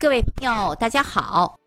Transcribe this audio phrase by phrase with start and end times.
[0.00, 1.58] 各位朋友，大家好。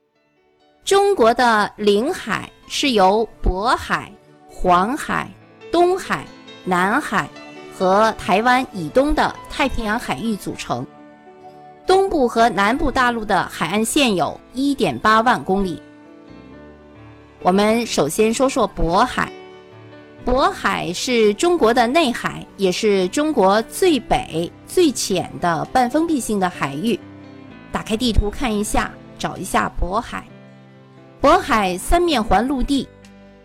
[0.86, 4.10] 中国的领海是由渤海、
[4.48, 5.30] 黄海、
[5.70, 6.26] 东海、
[6.64, 7.28] 南海
[7.78, 10.88] 和台湾以东的太平洋海域组成。
[11.86, 15.84] 东部和南部大陆的海岸线有1.8万公里。
[17.42, 19.30] 我们首先说说渤海。
[20.26, 26.98] 渤海是中国的内海，也是中国最北、最浅的半封闭性的海域。
[27.72, 30.24] 打开地图看一下，找一下渤海。
[31.22, 32.88] 渤海三面环陆地，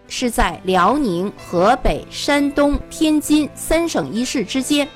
[0.09, 4.89] 是在辽宁、河北、山东、天津三省一市之间。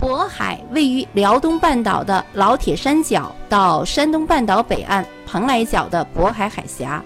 [0.00, 7.02] 渤海位于辽东半岛的老铁山脚到山东半岛北岸蓬莱角的渤海海峡，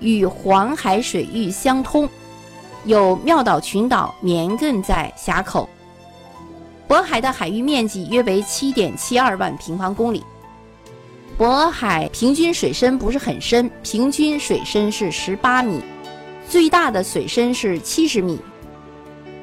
[0.00, 2.08] 与黄海水域相通。
[2.84, 5.68] 有庙岛群岛绵亘在峡口。
[6.92, 10.22] 渤海的海域面积约为七点七二万平方公里。
[11.38, 15.80] 渤海平均水深不是很深，平均水深是十八米，
[16.46, 18.38] 最大的水深是七十米。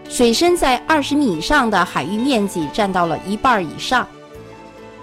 [0.07, 4.07] 水深在二十米以上的海域面积占到了一半以上。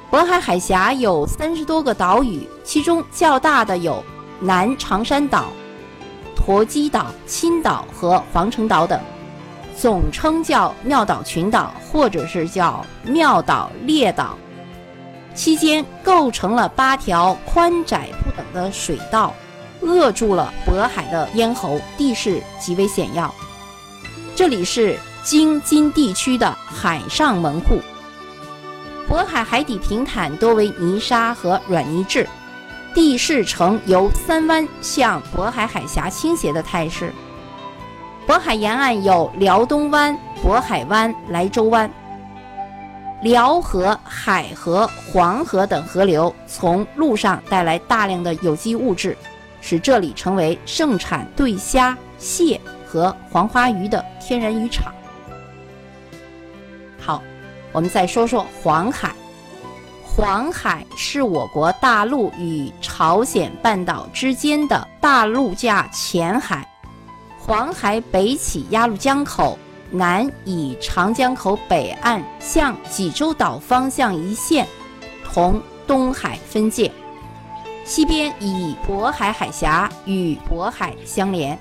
[0.09, 4.01] 渤海海峡有三十多个岛屿，其中较大的有
[4.39, 5.47] 南长山岛。
[6.37, 9.01] 驼击岛、青岛和黄城岛等，
[9.79, 14.37] 总称叫庙岛群岛，或者是叫庙岛列岛。
[15.35, 19.35] 期间构成了八条宽窄不等的水道，
[19.81, 23.33] 扼住了渤海的咽喉，地势极为险要。
[24.35, 27.79] 这里是京津地区的海上门户。
[29.07, 32.27] 渤海海底平坦多为泥沙和软泥质。
[32.95, 37.13] 地势呈由三湾向渤海海峡倾斜的态势。
[38.27, 41.89] 渤海沿岸有辽东湾、渤海湾、莱州湾。
[43.23, 49.17] 辽河、海河、黄河等河流从陆上带来大量的有机物质，
[49.61, 54.93] 使这里成为盛产对虾、蟹和黄花鱼的天然渔场。
[56.99, 57.23] 好，
[57.71, 59.15] 我们再说说黄海。
[60.05, 66.67] 黄海是我国大陆与朝鲜半岛之间的大陆架浅海。
[67.47, 69.57] 黄海北起鸭绿江口，
[69.93, 74.67] 南以长江口北岸向济州岛方向一线，
[75.25, 76.91] 同东海分界；
[77.85, 81.57] 西边以渤海海峡与渤海相连。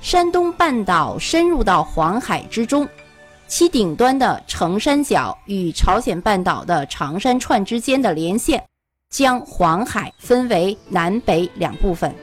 [0.00, 2.88] 山东半岛深入到黄海之中。
[3.46, 8.62] 其顶端的成山角与朝鲜半岛的长山串之间的连线，
[9.10, 12.14] 将黄海分为南北两部分。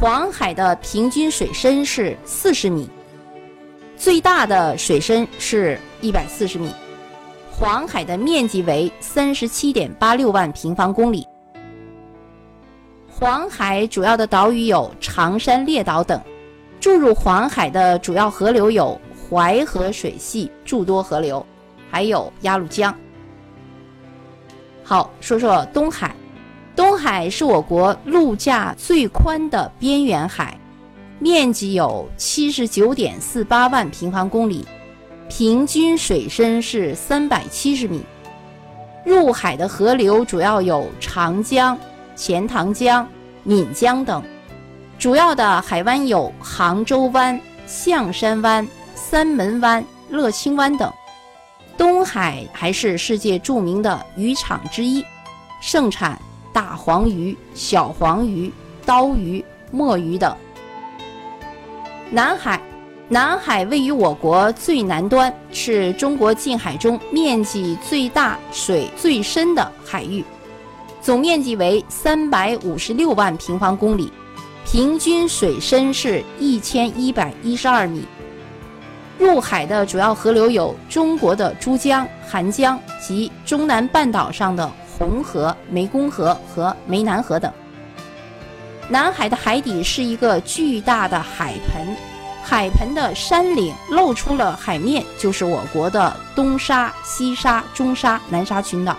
[0.00, 2.88] 黄海的平均水深是四十米，
[3.96, 6.72] 最大的水深是一百四十米。
[7.50, 11.26] 黄海的面积为三十七点八六万平方公里。
[13.10, 16.20] 黄海主要的岛屿有长山列岛等。
[16.78, 18.98] 注入黄海的主要河流有。
[19.28, 21.44] 淮河水系诸多河流，
[21.90, 22.96] 还有鸭绿江。
[24.82, 26.14] 好，说说东海。
[26.78, 30.56] 东海是我国陆架最宽的边缘海，
[31.18, 34.64] 面积有七十九点四八万平方公里，
[35.28, 38.00] 平均水深是三百七十米。
[39.04, 41.76] 入海的河流主要有长江、
[42.14, 43.04] 钱塘江、
[43.42, 44.22] 闽江等，
[45.00, 48.64] 主要的海湾有杭州湾、象山湾。
[48.94, 50.92] 三门湾、乐清湾等，
[51.76, 55.02] 东海还是世界著名的渔场之一，
[55.60, 56.20] 盛产
[56.58, 58.52] 大黄鱼、小黄鱼、
[58.84, 60.36] 刀鱼、墨鱼等。
[62.10, 62.60] 南海，
[63.08, 70.24] 南海位于我国最南端，是中国近海中面积最大、水最深的海域，
[71.00, 74.12] 总面积为三百五十六万平方公里，
[74.66, 78.04] 平均水深是一千一百一十二米。
[79.16, 87.52] 入海的主要河流有中国的珠江、韩江及中南半岛上的红河、湄公河和湄南河等。
[88.88, 91.96] 南海的海底是一个巨大的海盆，
[92.42, 98.96] 海盆的山岭露出了海面，就是我国的东沙、西沙、中沙、南沙群岛。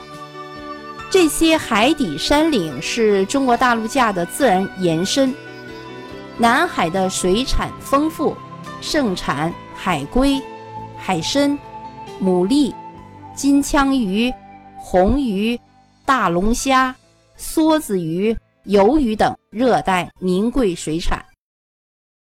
[1.09, 5.33] 这些海底山岭是中国大陆架的自然延伸。
[6.38, 8.35] 南海的水产丰富，
[8.79, 9.53] 盛产。
[9.81, 10.41] 海龟、
[10.97, 11.57] 海参、
[12.21, 12.74] 牡蛎、
[13.33, 14.29] 金枪鱼、
[14.77, 15.57] 红鱼、
[16.09, 16.95] 大龙虾、
[17.38, 18.35] 梭子鱼、
[18.65, 21.23] 鱿鱼等热带名贵水产。